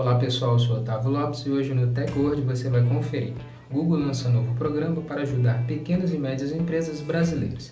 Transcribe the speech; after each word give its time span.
Olá 0.00 0.14
pessoal, 0.14 0.52
eu 0.52 0.58
sou 0.58 0.76
Otávio 0.78 1.10
Lopes 1.10 1.44
e 1.44 1.50
hoje 1.50 1.74
no 1.74 1.88
TechWord 1.88 2.40
você 2.40 2.70
vai 2.70 2.82
conferir. 2.82 3.34
Google 3.70 3.98
lança 3.98 4.30
novo 4.30 4.54
programa 4.54 5.02
para 5.02 5.20
ajudar 5.20 5.66
pequenas 5.66 6.14
e 6.14 6.16
médias 6.16 6.52
empresas 6.52 7.02
brasileiras. 7.02 7.70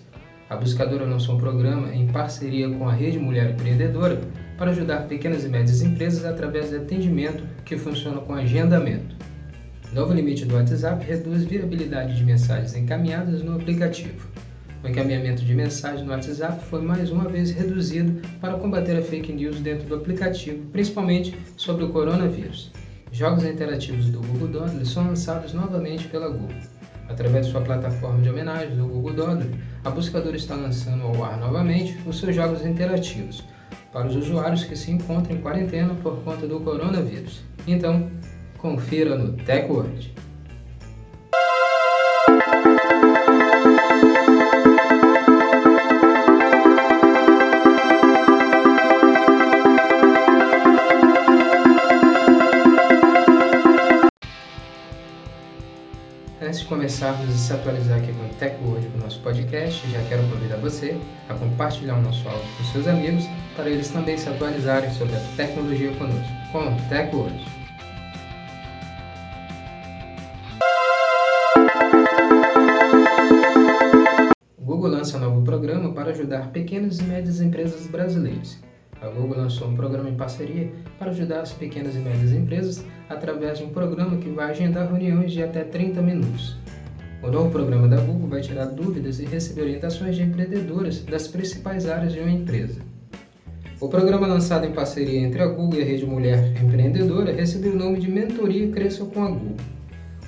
A 0.50 0.54
buscadora 0.54 1.06
lançou 1.06 1.36
um 1.36 1.38
programa 1.38 1.90
em 1.90 2.06
parceria 2.08 2.68
com 2.68 2.86
a 2.86 2.92
Rede 2.92 3.18
Mulher 3.18 3.52
Empreendedora 3.52 4.20
para 4.58 4.72
ajudar 4.72 5.08
pequenas 5.08 5.42
e 5.46 5.48
médias 5.48 5.80
empresas 5.80 6.26
através 6.26 6.68
de 6.68 6.76
atendimento 6.76 7.44
que 7.64 7.78
funciona 7.78 8.20
com 8.20 8.34
agendamento. 8.34 9.16
Novo 9.94 10.12
limite 10.12 10.44
do 10.44 10.54
WhatsApp 10.54 11.02
reduz 11.06 11.44
virabilidade 11.44 12.14
de 12.14 12.24
mensagens 12.24 12.76
encaminhadas 12.76 13.42
no 13.42 13.56
aplicativo. 13.56 14.28
O 14.82 14.86
encaminhamento 14.86 15.44
de 15.44 15.54
mensagens 15.54 16.06
no 16.06 16.12
WhatsApp 16.12 16.64
foi 16.66 16.80
mais 16.80 17.10
uma 17.10 17.28
vez 17.28 17.50
reduzido 17.50 18.22
para 18.40 18.54
combater 18.54 18.96
a 18.96 19.02
fake 19.02 19.32
news 19.32 19.58
dentro 19.58 19.88
do 19.88 19.96
aplicativo, 19.96 20.64
principalmente 20.70 21.36
sobre 21.56 21.84
o 21.84 21.88
coronavírus. 21.88 22.70
Jogos 23.10 23.44
interativos 23.44 24.06
do 24.06 24.20
Google 24.20 24.48
Doodle 24.48 24.86
são 24.86 25.08
lançados 25.08 25.52
novamente 25.52 26.06
pela 26.06 26.28
Google. 26.28 26.56
Através 27.08 27.46
de 27.46 27.52
sua 27.52 27.62
plataforma 27.62 28.20
de 28.22 28.28
homenagens, 28.28 28.78
o 28.78 28.86
Google 28.86 29.14
Doodle, 29.14 29.50
a 29.82 29.90
buscadora 29.90 30.36
está 30.36 30.54
lançando 30.54 31.02
ao 31.02 31.24
ar 31.24 31.38
novamente 31.38 31.98
os 32.06 32.20
seus 32.20 32.36
jogos 32.36 32.64
interativos 32.64 33.42
para 33.92 34.06
os 34.06 34.14
usuários 34.14 34.62
que 34.62 34.76
se 34.76 34.92
encontram 34.92 35.36
em 35.36 35.40
quarentena 35.40 35.94
por 36.02 36.22
conta 36.22 36.46
do 36.46 36.60
coronavírus. 36.60 37.42
Então, 37.66 38.10
confira 38.58 39.16
no 39.16 39.32
TechWord. 39.32 40.14
Antes 56.40 56.60
de 56.60 56.66
começarmos 56.66 57.28
a 57.28 57.36
se 57.36 57.52
atualizar 57.52 57.98
aqui 57.98 58.12
com 58.12 58.24
o 58.24 58.28
TechWord, 58.28 58.86
com 58.90 58.98
o 58.98 59.00
nosso 59.00 59.18
podcast, 59.22 59.90
já 59.90 60.00
quero 60.08 60.22
convidar 60.28 60.56
você 60.58 60.96
a 61.28 61.34
compartilhar 61.34 61.96
o 61.96 62.02
nosso 62.02 62.28
áudio 62.28 62.46
com 62.56 62.64
seus 62.72 62.86
amigos 62.86 63.24
para 63.56 63.68
eles 63.68 63.90
também 63.90 64.16
se 64.16 64.28
atualizarem 64.28 64.88
sobre 64.92 65.16
a 65.16 65.20
tecnologia 65.36 65.92
conosco, 65.96 66.32
com 66.52 66.60
o 66.60 66.88
TechWord. 66.88 67.44
O 74.58 74.64
Google 74.64 74.90
lança 74.90 75.16
um 75.16 75.20
novo 75.20 75.42
programa 75.42 75.92
para 75.92 76.12
ajudar 76.12 76.52
pequenas 76.52 77.00
e 77.00 77.02
médias 77.02 77.40
empresas 77.40 77.88
brasileiras. 77.88 78.67
A 79.00 79.08
Google 79.08 79.38
lançou 79.38 79.68
um 79.68 79.76
programa 79.76 80.08
em 80.08 80.14
parceria 80.14 80.72
para 80.98 81.10
ajudar 81.10 81.40
as 81.40 81.52
pequenas 81.52 81.94
e 81.94 81.98
médias 81.98 82.32
empresas 82.32 82.84
através 83.08 83.58
de 83.58 83.64
um 83.64 83.70
programa 83.70 84.16
que 84.16 84.28
vai 84.28 84.50
agendar 84.50 84.88
reuniões 84.88 85.32
de 85.32 85.42
até 85.42 85.62
30 85.62 86.02
minutos. 86.02 86.56
O 87.22 87.30
novo 87.30 87.50
programa 87.50 87.88
da 87.88 87.96
Google 87.96 88.28
vai 88.28 88.40
tirar 88.40 88.66
dúvidas 88.66 89.20
e 89.20 89.24
receber 89.24 89.62
orientações 89.62 90.16
de 90.16 90.22
empreendedoras 90.22 91.00
das 91.00 91.28
principais 91.28 91.88
áreas 91.88 92.12
de 92.12 92.20
uma 92.20 92.30
empresa. 92.30 92.80
O 93.80 93.88
programa 93.88 94.26
lançado 94.26 94.66
em 94.66 94.72
parceria 94.72 95.20
entre 95.20 95.40
a 95.40 95.46
Google 95.46 95.78
e 95.78 95.82
a 95.82 95.84
Rede 95.84 96.04
Mulher 96.04 96.60
Empreendedora 96.60 97.32
recebeu 97.32 97.72
o 97.72 97.76
nome 97.76 98.00
de 98.00 98.10
Mentoria 98.10 98.68
Cresça 98.70 99.04
com 99.04 99.22
a 99.22 99.30
Google. 99.30 99.56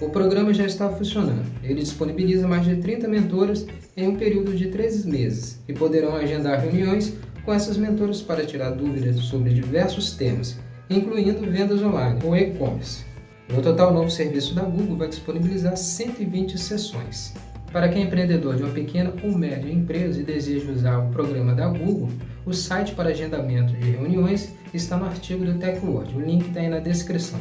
O 0.01 0.09
programa 0.09 0.55
já 0.55 0.65
está 0.65 0.89
funcionando. 0.89 1.45
Ele 1.63 1.81
disponibiliza 1.81 2.47
mais 2.47 2.65
de 2.65 2.77
30 2.77 3.09
mentoras 3.09 3.67
em 3.97 4.09
um 4.09 4.17
período 4.17 4.57
de 4.57 4.69
13 4.69 5.11
meses 5.11 5.61
e 5.69 5.73
poderão 5.73 6.15
agendar 6.15 6.61
reuniões 6.61 7.13
com 7.45 7.53
essas 7.53 7.77
mentoras 7.77 8.23
para 8.23 8.45
tirar 8.45 8.71
dúvidas 8.71 9.17
sobre 9.17 9.53
diversos 9.53 10.13
temas, 10.13 10.59
incluindo 10.89 11.51
vendas 11.51 11.83
online 11.83 12.19
ou 12.25 12.37
e-commerce. 12.37 13.05
No 13.49 13.61
total, 13.61 13.91
o 13.91 13.95
novo 13.95 14.11
serviço 14.11 14.55
da 14.55 14.63
Google 14.63 14.97
vai 14.97 15.09
disponibilizar 15.09 15.77
120 15.77 16.57
sessões. 16.57 17.35
Para 17.73 17.89
quem 17.89 18.03
é 18.03 18.07
empreendedor 18.07 18.57
de 18.57 18.63
uma 18.63 18.73
pequena 18.73 19.13
ou 19.23 19.37
média 19.37 19.71
empresa 19.71 20.21
e 20.21 20.25
deseja 20.25 20.71
usar 20.73 20.99
o 20.99 21.11
programa 21.11 21.55
da 21.55 21.69
Google, 21.69 22.09
o 22.45 22.53
site 22.53 22.95
para 22.95 23.11
agendamento 23.11 23.73
de 23.73 23.91
reuniões 23.91 24.53
está 24.75 24.97
no 24.97 25.05
artigo 25.05 25.45
do 25.45 25.55
TechWord. 25.55 26.17
O 26.17 26.21
link 26.21 26.49
está 26.49 26.61
aí 26.61 26.69
na 26.69 26.81
descrição. 26.81 27.39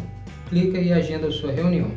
Clica 0.48 0.80
e 0.80 0.94
agenda 0.94 1.28
a 1.28 1.32
sua 1.32 1.52
reunião. 1.52 1.92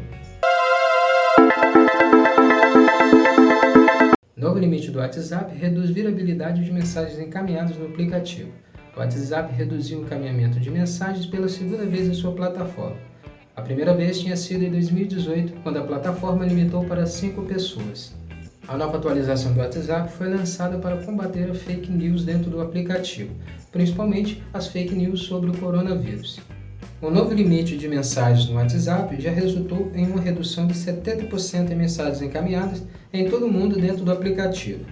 Novo 4.42 4.58
limite 4.58 4.90
do 4.90 4.98
WhatsApp 4.98 5.56
reduz 5.56 5.90
virabilidade 5.90 6.64
de 6.64 6.72
mensagens 6.72 7.16
encaminhadas 7.20 7.78
no 7.78 7.86
aplicativo. 7.86 8.50
O 8.96 8.98
WhatsApp 8.98 9.54
reduziu 9.54 10.00
o 10.00 10.02
encaminhamento 10.02 10.58
de 10.58 10.68
mensagens 10.68 11.26
pela 11.26 11.48
segunda 11.48 11.86
vez 11.86 12.08
em 12.08 12.12
sua 12.12 12.32
plataforma. 12.32 12.96
A 13.54 13.62
primeira 13.62 13.94
vez 13.94 14.18
tinha 14.18 14.36
sido 14.36 14.64
em 14.64 14.70
2018, 14.72 15.60
quando 15.62 15.76
a 15.76 15.84
plataforma 15.84 16.44
limitou 16.44 16.84
para 16.86 17.06
5 17.06 17.40
pessoas. 17.42 18.16
A 18.66 18.76
nova 18.76 18.96
atualização 18.96 19.52
do 19.52 19.60
WhatsApp 19.60 20.10
foi 20.10 20.28
lançada 20.28 20.76
para 20.76 20.96
combater 21.04 21.48
a 21.48 21.54
fake 21.54 21.92
news 21.92 22.24
dentro 22.24 22.50
do 22.50 22.60
aplicativo, 22.60 23.32
principalmente 23.70 24.42
as 24.52 24.66
fake 24.66 24.92
news 24.92 25.22
sobre 25.22 25.50
o 25.50 25.56
coronavírus. 25.56 26.40
O 27.02 27.10
novo 27.10 27.34
limite 27.34 27.76
de 27.76 27.88
mensagens 27.88 28.48
no 28.48 28.54
WhatsApp 28.54 29.20
já 29.20 29.32
resultou 29.32 29.90
em 29.92 30.06
uma 30.06 30.20
redução 30.20 30.68
de 30.68 30.74
70% 30.74 31.72
em 31.72 31.74
mensagens 31.74 32.22
encaminhadas 32.22 32.84
em 33.12 33.28
todo 33.28 33.46
o 33.46 33.52
mundo 33.52 33.74
dentro 33.74 34.04
do 34.04 34.12
aplicativo. 34.12 34.84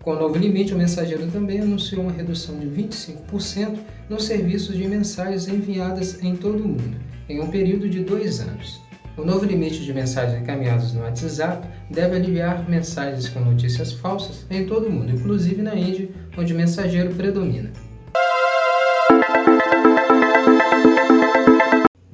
Com 0.00 0.12
o 0.12 0.18
novo 0.20 0.38
limite, 0.38 0.72
o 0.72 0.78
mensageiro 0.78 1.26
também 1.26 1.58
anunciou 1.58 2.02
uma 2.02 2.12
redução 2.12 2.56
de 2.56 2.68
25% 2.68 3.80
nos 4.08 4.26
serviços 4.26 4.76
de 4.76 4.86
mensagens 4.86 5.48
enviadas 5.48 6.22
em 6.22 6.36
todo 6.36 6.62
o 6.62 6.68
mundo, 6.68 6.96
em 7.28 7.40
um 7.40 7.50
período 7.50 7.88
de 7.88 8.04
dois 8.04 8.38
anos. 8.38 8.80
O 9.16 9.24
novo 9.24 9.44
limite 9.44 9.84
de 9.84 9.92
mensagens 9.92 10.40
encaminhadas 10.40 10.92
no 10.92 11.00
WhatsApp 11.00 11.66
deve 11.90 12.14
aliviar 12.14 12.70
mensagens 12.70 13.28
com 13.28 13.40
notícias 13.40 13.92
falsas 13.92 14.46
em 14.48 14.66
todo 14.66 14.86
o 14.86 14.92
mundo, 14.92 15.10
inclusive 15.10 15.60
na 15.62 15.74
Índia, 15.74 16.10
onde 16.38 16.54
o 16.54 16.56
mensageiro 16.56 17.12
predomina. 17.12 17.72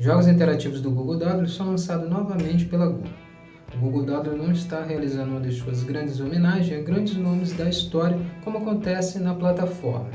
Jogos 0.06 0.28
interativos 0.28 0.80
do 0.80 0.92
Google 0.92 1.16
Doodle 1.16 1.48
são 1.48 1.70
lançados 1.70 2.08
novamente 2.08 2.64
pela 2.66 2.86
Google. 2.86 3.10
O 3.74 3.78
Google 3.80 4.04
Doodle 4.04 4.36
não 4.36 4.52
está 4.52 4.84
realizando 4.84 5.32
uma 5.32 5.40
de 5.40 5.50
suas 5.50 5.82
grandes 5.82 6.20
homenagens 6.20 6.78
a 6.78 6.84
grandes 6.84 7.16
nomes 7.16 7.52
da 7.54 7.68
história, 7.68 8.16
como 8.44 8.58
acontece 8.58 9.18
na 9.18 9.34
plataforma. 9.34 10.08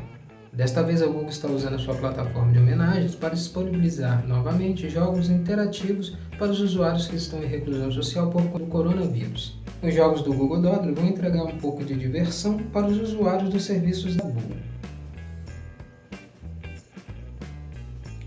Desta 0.53 0.81
vez, 0.81 1.01
a 1.01 1.07
Google 1.07 1.27
está 1.27 1.49
usando 1.49 1.73
a 1.73 1.77
sua 1.77 1.95
plataforma 1.95 2.53
de 2.53 2.59
homenagens 2.59 3.15
para 3.15 3.33
disponibilizar 3.33 4.25
novamente 4.25 4.89
jogos 4.89 5.29
interativos 5.29 6.17
para 6.39 6.51
os 6.51 6.61
usuários 6.61 7.07
que 7.07 7.17
estão 7.17 7.43
em 7.43 7.47
reclusão 7.47 7.91
social 7.91 8.29
por 8.29 8.43
conta 8.43 8.59
do 8.59 8.71
coronavírus. 8.71 9.59
Os 9.83 9.93
jogos 9.93 10.21
do 10.21 10.33
Google 10.33 10.61
Doodle 10.61 10.95
vão 10.95 11.07
entregar 11.07 11.43
um 11.43 11.57
pouco 11.57 11.83
de 11.83 11.95
diversão 11.95 12.59
para 12.71 12.87
os 12.87 12.97
usuários 12.97 13.49
dos 13.49 13.65
serviços 13.65 14.15
da 14.15 14.23
Google. 14.23 14.70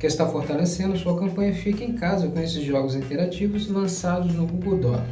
Que 0.05 0.09
está 0.09 0.27
fortalecendo 0.27 0.99
sua 0.99 1.19
campanha 1.19 1.55
Fica 1.55 1.83
em 1.83 1.95
Casa 1.95 2.29
com 2.29 2.39
esses 2.39 2.63
jogos 2.63 2.95
interativos 2.95 3.69
lançados 3.69 4.35
no 4.35 4.47
Google 4.47 4.79
Doodle. 4.79 5.07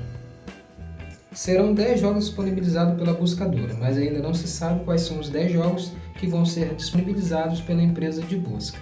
Serão 1.32 1.72
10 1.72 1.98
jogos 1.98 2.26
disponibilizados 2.26 2.98
pela 2.98 3.14
buscadora, 3.14 3.72
mas 3.80 3.96
ainda 3.96 4.18
não 4.18 4.34
se 4.34 4.46
sabe 4.46 4.84
quais 4.84 5.00
são 5.00 5.18
os 5.18 5.30
10 5.30 5.52
jogos 5.52 5.92
que 6.18 6.26
vão 6.26 6.44
ser 6.44 6.74
disponibilizados 6.74 7.62
pela 7.62 7.82
empresa 7.82 8.20
de 8.20 8.36
busca. 8.36 8.78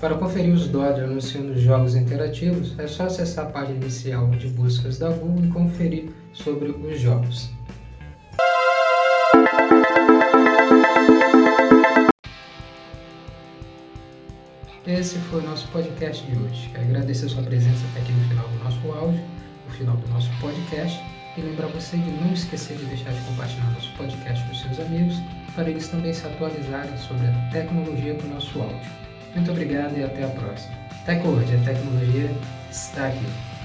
Para 0.00 0.14
conferir 0.14 0.54
os 0.54 0.68
Doodle 0.68 1.04
anunciando 1.04 1.52
os 1.52 1.60
jogos 1.60 1.94
interativos, 1.94 2.74
é 2.78 2.86
só 2.86 3.04
acessar 3.04 3.44
a 3.44 3.50
página 3.50 3.76
inicial 3.76 4.30
de 4.30 4.48
buscas 4.48 4.96
da 4.96 5.10
Google 5.10 5.44
e 5.44 5.48
conferir 5.48 6.12
sobre 6.32 6.70
os 6.70 6.98
jogos. 6.98 7.50
Esse 14.86 15.18
foi 15.18 15.40
o 15.40 15.42
nosso 15.42 15.66
podcast 15.68 16.24
de 16.24 16.38
hoje. 16.38 16.68
Quero 16.72 16.84
agradecer 16.84 17.26
a 17.26 17.28
sua 17.28 17.42
presença 17.42 17.84
até 17.90 18.00
aqui 18.00 18.12
no 18.12 18.28
final 18.28 18.48
do 18.48 18.64
nosso 18.64 18.92
áudio, 18.92 19.24
no 19.66 19.74
final 19.74 19.96
do 19.96 20.08
nosso 20.08 20.30
podcast, 20.40 21.02
e 21.36 21.40
lembrar 21.40 21.66
você 21.68 21.96
de 21.96 22.10
não 22.10 22.32
esquecer 22.32 22.76
de 22.76 22.84
deixar 22.86 23.12
de 23.12 23.20
compartilhar 23.20 23.70
nosso 23.72 23.92
podcast 23.96 24.46
com 24.46 24.54
seus 24.54 24.80
amigos, 24.80 25.16
para 25.54 25.68
eles 25.68 25.88
também 25.88 26.12
se 26.12 26.26
atualizarem 26.26 26.96
sobre 26.98 27.26
a 27.26 27.50
tecnologia 27.52 28.14
do 28.14 28.28
nosso 28.28 28.60
áudio. 28.60 28.90
Muito 29.34 29.50
obrigado 29.50 29.98
e 29.98 30.04
até 30.04 30.24
a 30.24 30.28
próxima. 30.28 30.74
TechWord, 31.04 31.54
a 31.54 31.58
tecnologia 31.58 32.30
está 32.70 33.08
aqui. 33.08 33.55